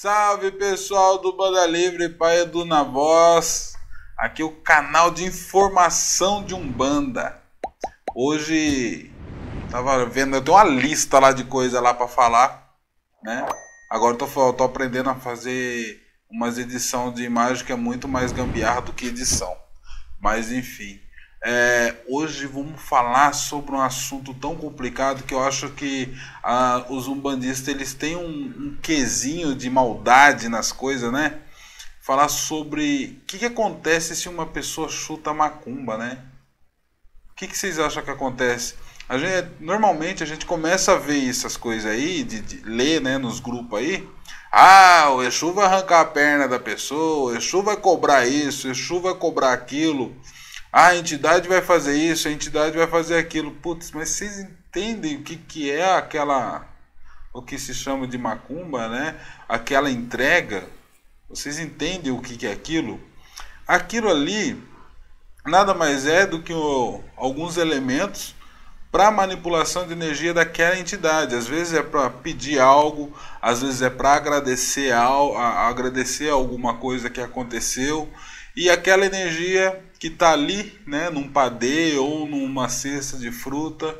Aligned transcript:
Salve 0.00 0.52
pessoal 0.52 1.18
do 1.18 1.32
Banda 1.32 1.66
Livre, 1.66 2.08
Pai 2.10 2.42
Edu 2.42 2.64
na 2.64 2.84
voz. 2.84 3.72
Aqui 4.16 4.42
é 4.42 4.44
o 4.44 4.52
canal 4.52 5.10
de 5.10 5.24
informação 5.24 6.44
de 6.44 6.54
Umbanda. 6.54 7.42
Hoje 8.14 9.10
tava 9.68 10.06
vendo, 10.06 10.36
eu 10.36 10.40
tenho 10.40 10.56
uma 10.56 10.62
lista 10.62 11.18
lá 11.18 11.32
de 11.32 11.42
coisa 11.42 11.80
lá 11.80 11.92
para 11.92 12.06
falar, 12.06 12.76
né? 13.24 13.44
Agora 13.90 14.14
eu 14.14 14.18
tô, 14.18 14.52
tô 14.52 14.62
aprendendo 14.62 15.10
a 15.10 15.16
fazer 15.16 16.00
umas 16.30 16.58
edição 16.58 17.12
de 17.12 17.24
imagem 17.24 17.64
que 17.64 17.72
é 17.72 17.76
muito 17.76 18.06
mais 18.06 18.30
gambiarra 18.30 18.82
do 18.82 18.92
que 18.92 19.08
edição. 19.08 19.56
Mas 20.20 20.52
enfim, 20.52 21.00
é, 21.44 21.94
hoje 22.08 22.46
vamos 22.46 22.80
falar 22.80 23.32
sobre 23.32 23.72
um 23.72 23.80
assunto 23.80 24.34
tão 24.34 24.56
complicado 24.56 25.22
que 25.22 25.32
eu 25.32 25.42
acho 25.42 25.70
que 25.70 26.12
ah, 26.42 26.84
os 26.88 27.06
umbandistas 27.06 27.68
eles 27.68 27.94
têm 27.94 28.16
um, 28.16 28.54
um 28.58 28.78
quesinho 28.82 29.54
de 29.54 29.70
maldade 29.70 30.48
nas 30.48 30.72
coisas, 30.72 31.12
né? 31.12 31.38
Falar 32.00 32.28
sobre 32.28 33.20
o 33.22 33.26
que, 33.26 33.38
que 33.38 33.44
acontece 33.44 34.16
se 34.16 34.28
uma 34.28 34.46
pessoa 34.46 34.88
chuta 34.88 35.32
macumba, 35.32 35.96
né? 35.96 36.18
O 37.30 37.34
que, 37.34 37.46
que 37.46 37.56
vocês 37.56 37.78
acham 37.78 38.02
que 38.02 38.10
acontece? 38.10 38.74
A 39.08 39.16
gente, 39.16 39.48
normalmente 39.60 40.22
a 40.22 40.26
gente 40.26 40.44
começa 40.44 40.92
a 40.92 40.96
ver 40.96 41.28
essas 41.28 41.56
coisas 41.56 41.90
aí, 41.90 42.24
de, 42.24 42.40
de 42.40 42.68
ler 42.68 43.00
né, 43.00 43.16
nos 43.16 43.38
grupos 43.38 43.78
aí. 43.78 44.06
Ah, 44.50 45.10
o 45.10 45.22
Exu 45.22 45.52
vai 45.52 45.66
arrancar 45.66 46.00
a 46.00 46.04
perna 46.04 46.48
da 46.48 46.58
pessoa, 46.58 47.32
o 47.32 47.36
Exu 47.36 47.62
vai 47.62 47.76
cobrar 47.76 48.26
isso, 48.26 48.66
o 48.66 48.70
Exu 48.70 49.00
vai 49.00 49.14
cobrar 49.14 49.52
aquilo. 49.52 50.16
Ah, 50.72 50.88
a 50.88 50.96
entidade 50.96 51.48
vai 51.48 51.62
fazer 51.62 51.96
isso, 51.96 52.28
a 52.28 52.30
entidade 52.30 52.76
vai 52.76 52.86
fazer 52.86 53.16
aquilo. 53.16 53.52
Putz, 53.52 53.90
mas 53.92 54.10
vocês 54.10 54.38
entendem 54.38 55.16
o 55.16 55.22
que, 55.22 55.36
que 55.36 55.70
é 55.70 55.96
aquela. 55.96 56.66
o 57.32 57.42
que 57.42 57.58
se 57.58 57.74
chama 57.74 58.06
de 58.06 58.18
macumba, 58.18 58.88
né? 58.88 59.18
Aquela 59.48 59.90
entrega? 59.90 60.64
Vocês 61.28 61.58
entendem 61.58 62.12
o 62.12 62.20
que, 62.20 62.36
que 62.36 62.46
é 62.46 62.52
aquilo? 62.52 63.00
Aquilo 63.66 64.08
ali 64.08 64.62
nada 65.48 65.74
mais 65.74 66.06
é 66.06 66.26
do 66.26 66.42
que 66.42 66.52
o, 66.52 67.02
alguns 67.16 67.56
elementos 67.56 68.34
para 68.90 69.10
manipulação 69.10 69.86
de 69.86 69.92
energia 69.92 70.32
daquela 70.32 70.78
entidade. 70.78 71.34
Às 71.34 71.46
vezes 71.46 71.74
é 71.74 71.82
para 71.82 72.08
pedir 72.10 72.58
algo, 72.58 73.12
às 73.40 73.62
vezes 73.62 73.82
é 73.82 73.90
para 73.90 74.14
agradecer, 74.14 74.92
ao, 74.92 75.36
agradecer 75.36 76.30
alguma 76.30 76.74
coisa 76.76 77.10
que 77.10 77.20
aconteceu 77.20 78.08
e 78.56 78.70
aquela 78.70 79.04
energia 79.04 79.78
que 79.98 80.08
está 80.08 80.32
ali, 80.32 80.78
né, 80.86 81.10
num 81.10 81.28
padê 81.28 81.96
ou 81.96 82.26
numa 82.26 82.68
cesta 82.68 83.16
de 83.16 83.32
fruta, 83.32 83.98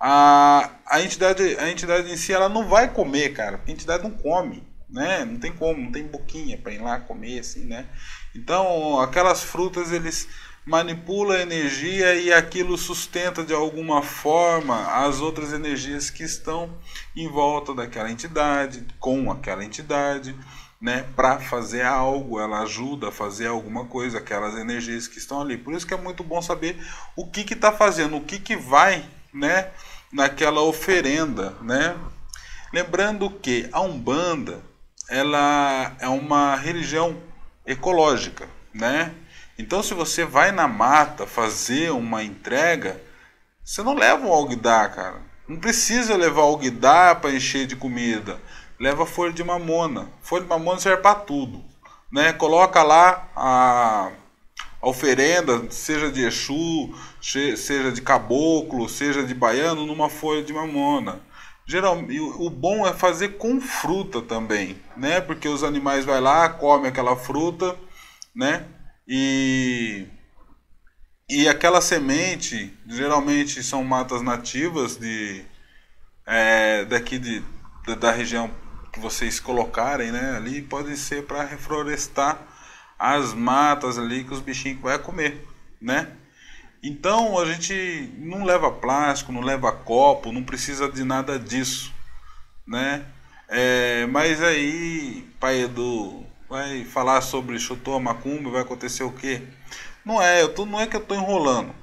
a, 0.00 0.70
a, 0.86 1.02
entidade, 1.02 1.56
a 1.58 1.70
entidade 1.70 2.10
em 2.10 2.16
si 2.16 2.32
ela 2.32 2.48
não 2.48 2.68
vai 2.68 2.92
comer, 2.92 3.32
cara, 3.32 3.60
a 3.66 3.70
entidade 3.70 4.02
não 4.02 4.10
come, 4.10 4.62
né? 4.88 5.24
Não 5.24 5.38
tem 5.38 5.52
como, 5.52 5.82
não 5.82 5.92
tem 5.92 6.06
boquinha 6.06 6.58
para 6.58 6.72
ir 6.72 6.78
lá 6.78 7.00
comer 7.00 7.40
assim, 7.40 7.64
né? 7.64 7.86
Então, 8.34 9.00
aquelas 9.00 9.42
frutas 9.42 9.92
eles 9.92 10.28
manipulam 10.66 11.36
a 11.36 11.42
energia 11.42 12.14
e 12.16 12.32
aquilo 12.32 12.76
sustenta 12.76 13.44
de 13.44 13.54
alguma 13.54 14.02
forma 14.02 14.84
as 15.06 15.20
outras 15.20 15.52
energias 15.52 16.10
que 16.10 16.24
estão 16.24 16.76
em 17.14 17.28
volta 17.28 17.72
daquela 17.72 18.10
entidade, 18.10 18.84
com 18.98 19.30
aquela 19.30 19.64
entidade 19.64 20.36
né, 20.80 21.06
para 21.16 21.38
fazer 21.38 21.82
algo, 21.82 22.38
ela 22.38 22.60
ajuda 22.60 23.08
a 23.08 23.12
fazer 23.12 23.46
alguma 23.46 23.86
coisa, 23.86 24.18
aquelas 24.18 24.56
energias 24.56 25.08
que 25.08 25.18
estão 25.18 25.40
ali. 25.40 25.56
Por 25.56 25.74
isso 25.74 25.86
que 25.86 25.94
é 25.94 25.96
muito 25.96 26.22
bom 26.22 26.40
saber 26.42 26.78
o 27.14 27.26
que 27.26 27.52
está 27.52 27.72
fazendo, 27.72 28.16
o 28.16 28.24
que, 28.24 28.38
que 28.38 28.56
vai 28.56 29.04
né, 29.32 29.70
naquela 30.12 30.60
oferenda. 30.60 31.54
Né? 31.62 31.96
Lembrando 32.72 33.30
que 33.30 33.68
a 33.72 33.80
Umbanda 33.80 34.60
ela 35.08 35.96
é 35.98 36.08
uma 36.08 36.56
religião 36.56 37.16
ecológica. 37.64 38.48
Né? 38.74 39.14
Então, 39.58 39.82
se 39.82 39.94
você 39.94 40.24
vai 40.24 40.52
na 40.52 40.68
mata 40.68 41.26
fazer 41.26 41.90
uma 41.90 42.22
entrega, 42.22 43.00
você 43.64 43.82
não 43.82 43.94
leva 43.94 44.26
um 44.26 44.32
alguidar, 44.32 44.94
cara. 44.94 45.22
Não 45.48 45.56
precisa 45.56 46.16
levar 46.16 46.42
alguidar 46.42 47.20
para 47.20 47.32
encher 47.32 47.66
de 47.66 47.76
comida 47.76 48.38
leva 48.78 49.06
folha 49.06 49.32
de 49.32 49.42
mamona. 49.42 50.10
Folha 50.22 50.42
de 50.42 50.48
mamona 50.48 50.78
serve 50.78 51.02
para 51.02 51.14
tudo. 51.14 51.62
Né? 52.12 52.32
Coloca 52.32 52.82
lá 52.82 53.28
a, 53.34 54.10
oferenda, 54.80 55.70
seja 55.70 56.10
de 56.10 56.24
Exu, 56.24 56.94
seja 57.20 57.90
de 57.90 58.02
caboclo, 58.02 58.88
seja 58.88 59.24
de 59.24 59.34
baiano, 59.34 59.86
numa 59.86 60.08
folha 60.08 60.42
de 60.42 60.52
mamona. 60.52 61.20
Geralmente, 61.66 62.20
o 62.20 62.48
bom 62.48 62.86
é 62.86 62.92
fazer 62.92 63.30
com 63.38 63.60
fruta 63.60 64.22
também, 64.22 64.80
né? 64.96 65.20
Porque 65.20 65.48
os 65.48 65.64
animais 65.64 66.04
vai 66.04 66.20
lá, 66.20 66.48
comem 66.48 66.88
aquela 66.88 67.16
fruta, 67.16 67.76
né? 68.34 68.64
E 69.08 70.06
e 71.28 71.48
aquela 71.48 71.80
semente, 71.80 72.72
geralmente 72.86 73.60
são 73.60 73.82
matas 73.82 74.22
nativas 74.22 74.96
de 74.96 75.44
é, 76.24 76.84
daqui 76.84 77.18
de, 77.18 77.42
da 77.98 78.12
região 78.12 78.48
que 78.96 79.00
vocês 79.00 79.38
colocarem 79.38 80.10
né, 80.10 80.36
ali 80.36 80.62
pode 80.62 80.96
ser 80.96 81.26
para 81.26 81.44
reflorestar 81.44 82.40
as 82.98 83.34
matas 83.34 83.98
ali 83.98 84.24
que 84.24 84.32
os 84.32 84.40
bichinhos 84.40 84.80
vai 84.80 84.98
comer, 84.98 85.46
né? 85.78 86.12
Então 86.82 87.38
a 87.38 87.44
gente 87.44 88.10
não 88.16 88.42
leva 88.42 88.70
plástico, 88.72 89.32
não 89.32 89.42
leva 89.42 89.70
copo, 89.70 90.32
não 90.32 90.42
precisa 90.42 90.90
de 90.90 91.04
nada 91.04 91.38
disso, 91.38 91.92
né? 92.66 93.04
É, 93.48 94.06
mas 94.06 94.42
aí, 94.42 95.28
pai 95.38 95.62
Edu, 95.64 96.24
vai 96.48 96.84
falar 96.86 97.20
sobre 97.20 97.58
chutou 97.58 97.96
a 97.96 98.00
macumba, 98.00 98.50
vai 98.50 98.62
acontecer 98.62 99.04
o 99.04 99.12
quê? 99.12 99.42
Não 100.04 100.22
é, 100.22 100.40
eu 100.40 100.54
tô, 100.54 100.64
não 100.64 100.80
é 100.80 100.86
que 100.86 100.96
eu 100.96 101.00
estou 101.00 101.16
enrolando. 101.16 101.74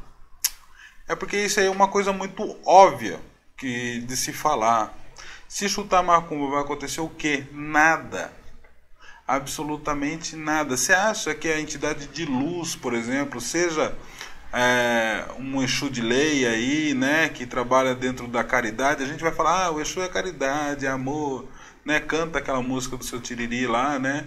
É 1.07 1.15
porque 1.15 1.37
isso 1.37 1.59
aí 1.59 1.67
é 1.67 1.69
uma 1.69 1.87
coisa 1.87 2.11
muito 2.11 2.57
óbvia 2.65 3.19
que 3.55 3.99
de 3.99 4.17
se 4.17 4.33
falar. 4.33 5.02
Se 5.53 5.69
chutar 5.69 6.01
macumba 6.01 6.49
vai 6.49 6.61
acontecer 6.61 6.99
o 6.99 7.07
quê? 7.07 7.43
Nada. 7.51 8.33
Absolutamente 9.27 10.35
nada. 10.35 10.75
Você 10.75 10.93
acha 10.93 11.35
que 11.35 11.47
a 11.47 11.59
entidade 11.59 12.07
de 12.07 12.25
luz, 12.25 12.75
por 12.75 12.95
exemplo, 12.95 13.39
seja 13.39 13.93
é, 14.51 15.25
um 15.37 15.61
Exu 15.61 15.91
de 15.91 16.01
lei 16.01 16.47
aí, 16.47 16.95
né, 16.95 17.29
que 17.29 17.45
trabalha 17.45 17.93
dentro 17.93 18.27
da 18.27 18.43
caridade, 18.43 19.03
a 19.03 19.05
gente 19.05 19.21
vai 19.21 19.31
falar, 19.31 19.65
ah, 19.65 19.71
o 19.71 19.79
Exu 19.79 20.01
é 20.01 20.07
caridade, 20.07 20.87
é 20.87 20.89
amor, 20.89 21.45
né, 21.85 21.99
canta 21.99 22.39
aquela 22.39 22.63
música 22.63 22.97
do 22.97 23.05
seu 23.05 23.21
tiriri 23.21 23.67
lá, 23.67 23.99
né, 23.99 24.25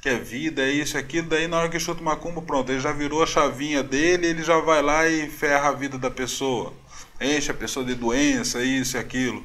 que 0.00 0.08
é 0.08 0.14
vida, 0.16 0.62
é 0.62 0.70
isso, 0.70 0.96
é 0.96 1.00
aquilo, 1.00 1.26
daí 1.26 1.48
na 1.48 1.58
hora 1.58 1.68
que 1.68 1.80
chuta 1.80 2.04
macumba, 2.04 2.40
pronto, 2.40 2.70
ele 2.70 2.78
já 2.78 2.92
virou 2.92 3.20
a 3.20 3.26
chavinha 3.26 3.82
dele, 3.82 4.28
ele 4.28 4.44
já 4.44 4.60
vai 4.60 4.80
lá 4.80 5.08
e 5.08 5.28
ferra 5.28 5.70
a 5.70 5.72
vida 5.72 5.98
da 5.98 6.08
pessoa, 6.08 6.72
enche 7.20 7.50
a 7.50 7.54
pessoa 7.54 7.84
de 7.84 7.96
doença, 7.96 8.62
isso 8.62 8.96
e 8.96 9.00
aquilo. 9.00 9.44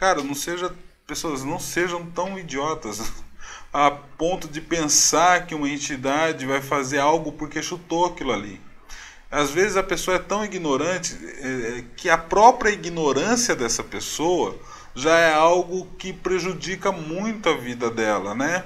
Cara, 0.00 0.22
não 0.22 0.34
seja 0.34 0.74
pessoas 1.06 1.44
não 1.44 1.58
sejam 1.60 2.06
tão 2.06 2.38
idiotas 2.38 3.12
a 3.70 3.90
ponto 3.90 4.48
de 4.48 4.58
pensar 4.58 5.44
que 5.44 5.54
uma 5.54 5.68
entidade 5.68 6.46
vai 6.46 6.62
fazer 6.62 6.98
algo 6.98 7.32
porque 7.32 7.62
chutou 7.62 8.06
aquilo 8.06 8.32
ali. 8.32 8.58
Às 9.30 9.50
vezes 9.50 9.76
a 9.76 9.82
pessoa 9.82 10.16
é 10.16 10.18
tão 10.18 10.42
ignorante 10.42 11.18
é, 11.22 11.78
é, 11.78 11.84
que 11.96 12.08
a 12.08 12.16
própria 12.16 12.70
ignorância 12.70 13.54
dessa 13.54 13.84
pessoa 13.84 14.58
já 14.94 15.18
é 15.18 15.34
algo 15.34 15.86
que 15.98 16.14
prejudica 16.14 16.90
muito 16.90 17.50
a 17.50 17.56
vida 17.56 17.90
dela, 17.90 18.34
né? 18.34 18.64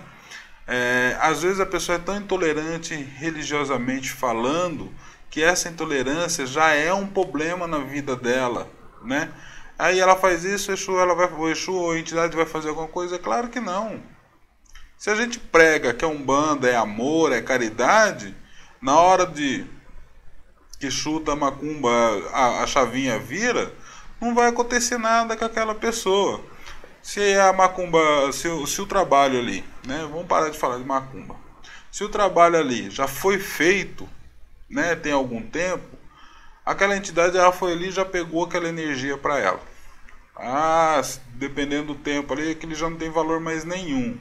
É, 0.69 1.19
às 1.21 1.43
vezes 1.43 1.59
a 1.59 1.67
pessoa 1.67 1.97
é 1.97 1.99
tão 1.99 2.17
intolerante 2.17 2.94
religiosamente 2.94 4.11
falando 4.11 4.91
que 5.28 5.43
essa 5.43 5.69
intolerância 5.69 6.47
já 6.47 6.73
é 6.75 6.94
um 6.94 7.09
problema 7.09 7.67
na 7.67 7.78
vida 7.78 8.15
dela, 8.15 8.71
né? 9.03 9.33
Aí 9.79 9.99
ela 9.99 10.17
faz 10.17 10.45
isso, 10.45 10.71
o 10.71 10.75
Exu, 10.75 10.99
ela 10.99 11.15
vai, 11.15 11.33
o 11.33 11.49
Exu 11.49 11.75
ou 11.75 11.93
a 11.93 11.99
entidade 11.99 12.37
vai 12.37 12.47
fazer 12.47 12.69
alguma 12.69 12.89
coisa? 12.89 13.19
Claro 13.19 13.49
que 13.49 13.61
não. 13.61 14.01
Se 14.97 15.11
a 15.11 15.15
gente 15.15 15.38
prega 15.38 15.93
que 15.93 16.05
é 16.05 16.09
um 16.09 16.23
banda, 16.23 16.69
é 16.69 16.76
amor, 16.76 17.32
é 17.32 17.43
caridade, 17.43 18.35
na 18.81 18.97
hora 18.99 19.26
de 19.26 19.67
que 20.79 20.91
chuta 20.91 21.32
a 21.32 21.37
macumba, 21.37 21.91
a, 22.32 22.62
a 22.62 22.67
chavinha 22.67 23.19
vira, 23.19 23.73
não 24.21 24.35
vai 24.35 24.49
acontecer 24.49 24.99
nada 24.99 25.37
com 25.37 25.44
aquela 25.44 25.75
pessoa. 25.75 26.41
Se 27.03 27.35
a 27.38 27.53
macumba, 27.53 28.00
se, 28.32 28.49
se 28.67 28.81
o 28.81 28.87
trabalho 28.87 29.38
ali, 29.38 29.65
né, 29.87 30.06
vamos 30.11 30.26
parar 30.26 30.49
de 30.49 30.59
falar 30.59 30.79
de 30.79 30.85
macumba. 30.85 31.37
Se 31.91 32.03
o 32.03 32.09
trabalho 32.09 32.59
ali 32.59 32.91
já 32.91 33.06
foi 33.06 33.38
feito, 33.38 34.09
né, 34.71 34.94
tem 34.94 35.12
algum 35.12 35.43
tempo, 35.43 35.94
aquela 36.64 36.96
entidade 36.96 37.37
ela 37.37 37.52
foi 37.52 37.72
ali 37.72 37.90
já 37.90 38.05
pegou 38.05 38.44
aquela 38.44 38.69
energia 38.69 39.16
para 39.16 39.38
ela. 39.38 39.61
Ah, 40.37 41.00
dependendo 41.34 41.94
do 41.94 42.00
tempo 42.00 42.32
ali, 42.32 42.50
aquele 42.50 42.75
já 42.75 42.90
não 42.90 42.96
tem 42.96 43.11
valor 43.11 43.40
mais 43.40 43.64
nenhum. 43.64 44.19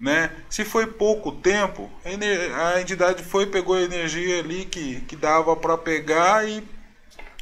Né? 0.00 0.30
Se 0.48 0.64
foi 0.64 0.86
pouco 0.86 1.32
tempo, 1.32 1.90
a 2.04 2.80
entidade 2.80 3.24
foi 3.24 3.46
pegou 3.46 3.74
a 3.74 3.82
energia 3.82 4.38
ali 4.38 4.64
que, 4.64 5.00
que 5.02 5.16
dava 5.16 5.56
para 5.56 5.76
pegar 5.76 6.48
e 6.48 6.66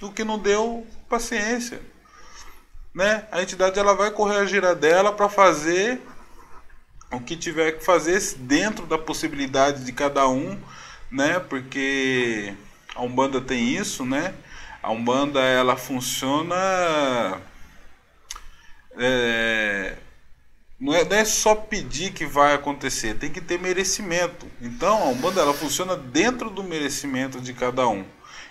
o 0.00 0.10
que 0.10 0.24
não 0.24 0.38
deu, 0.38 0.86
paciência. 1.08 1.80
Né? 2.94 3.26
A 3.30 3.42
entidade 3.42 3.78
ela 3.78 3.94
vai 3.94 4.10
correr 4.10 4.38
a 4.38 4.46
gira 4.46 4.74
dela 4.74 5.12
para 5.12 5.28
fazer 5.28 6.00
o 7.12 7.20
que 7.20 7.36
tiver 7.36 7.72
que 7.72 7.84
fazer 7.84 8.20
dentro 8.38 8.86
da 8.86 8.98
possibilidade 8.98 9.84
de 9.84 9.92
cada 9.92 10.26
um, 10.28 10.58
né? 11.10 11.38
Porque 11.38 12.54
a 12.96 13.02
Umbanda 13.02 13.40
tem 13.40 13.68
isso, 13.68 14.04
né? 14.04 14.34
A 14.82 14.90
Umbanda 14.90 15.40
ela 15.40 15.76
funciona 15.76 16.56
é, 18.98 19.96
não 20.78 20.94
é, 20.94 21.04
não 21.04 21.16
é 21.16 21.24
só 21.24 21.54
pedir 21.54 22.12
que 22.12 22.26
vai 22.26 22.54
acontecer, 22.54 23.14
tem 23.14 23.30
que 23.30 23.40
ter 23.40 23.58
merecimento. 23.58 24.46
Então 24.60 25.02
a 25.02 25.06
Umbanda 25.06 25.40
ela 25.40 25.54
funciona 25.54 25.96
dentro 25.96 26.50
do 26.50 26.62
merecimento 26.62 27.40
de 27.40 27.52
cada 27.52 27.88
um. 27.88 28.04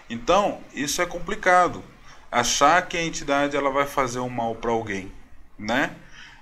Então 0.09 0.61
isso 0.73 1.01
é 1.01 1.05
complicado. 1.05 1.83
Achar 2.31 2.81
que 2.87 2.97
a 2.97 3.03
entidade 3.03 3.55
ela 3.55 3.69
vai 3.69 3.85
fazer 3.85 4.19
um 4.19 4.29
mal 4.29 4.55
para 4.55 4.71
alguém, 4.71 5.11
né? 5.57 5.95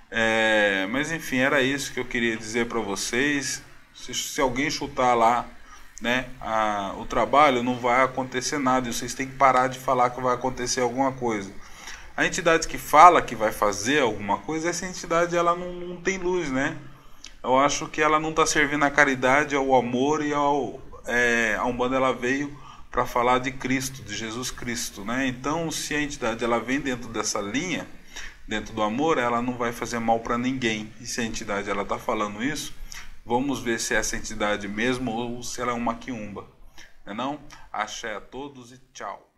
É, 0.09 0.87
mas 0.89 1.11
enfim, 1.11 1.37
era 1.37 1.61
isso 1.61 1.93
que 1.93 1.99
eu 1.99 2.05
queria 2.05 2.37
dizer 2.37 2.67
para 2.67 2.79
vocês. 2.79 3.61
Se, 3.93 4.13
se, 4.13 4.41
alguém 4.41 4.69
chutar 4.69 5.13
lá, 5.13 5.45
né, 6.01 6.25
a, 6.41 6.93
o 6.97 7.05
trabalho, 7.05 7.63
não 7.63 7.75
vai 7.75 8.03
acontecer 8.03 8.57
nada. 8.57 8.89
E 8.89 8.93
vocês 8.93 9.13
têm 9.13 9.27
que 9.27 9.35
parar 9.35 9.67
de 9.67 9.79
falar 9.79 10.09
que 10.09 10.21
vai 10.21 10.33
acontecer 10.33 10.81
alguma 10.81 11.11
coisa. 11.11 11.51
A 12.15 12.25
entidade 12.25 12.67
que 12.67 12.77
fala 12.77 13.21
que 13.21 13.35
vai 13.35 13.51
fazer 13.51 14.01
alguma 14.01 14.37
coisa, 14.37 14.69
essa 14.69 14.85
entidade 14.85 15.35
ela 15.35 15.55
não, 15.55 15.73
não 15.73 15.97
tem 15.97 16.17
luz, 16.17 16.51
né? 16.51 16.77
Eu 17.43 17.57
acho 17.57 17.87
que 17.87 18.01
ela 18.01 18.19
não 18.19 18.29
está 18.29 18.45
servindo 18.45 18.83
a 18.83 18.91
caridade, 18.91 19.55
ao 19.55 19.75
amor 19.75 20.23
e 20.23 20.33
ao 20.33 20.79
é, 21.05 21.57
a 21.59 21.65
umbanda 21.65 21.95
ela 21.95 22.13
veio 22.13 22.57
para 22.89 23.05
falar 23.05 23.39
de 23.39 23.51
Cristo, 23.51 24.03
de 24.03 24.15
Jesus 24.15 24.51
Cristo, 24.51 25.03
né? 25.03 25.27
Então, 25.27 25.71
se 25.71 25.95
a 25.95 26.01
entidade 26.01 26.43
ela 26.43 26.59
vem 26.59 26.79
dentro 26.79 27.09
dessa 27.09 27.41
linha 27.41 27.87
dentro 28.47 28.73
do 28.73 28.81
amor, 28.81 29.17
ela 29.17 29.41
não 29.41 29.53
vai 29.53 29.71
fazer 29.71 29.99
mal 29.99 30.19
para 30.19 30.37
ninguém. 30.37 30.91
E 30.99 31.05
se 31.05 31.21
a 31.21 31.23
entidade 31.23 31.69
ela 31.69 31.83
está 31.83 31.97
falando 31.97 32.43
isso, 32.43 32.73
vamos 33.25 33.59
ver 33.59 33.79
se 33.79 33.93
é 33.93 33.97
essa 33.97 34.15
entidade 34.15 34.67
mesmo 34.67 35.11
ou 35.11 35.43
se 35.43 35.61
ela 35.61 35.71
é 35.71 35.75
uma 35.75 35.95
quiumba. 35.95 36.47
Não 37.05 37.13
é 37.13 37.15
não? 37.15 37.39
Axé 37.71 38.15
a 38.15 38.21
todos 38.21 38.71
e 38.71 38.77
tchau. 38.93 39.32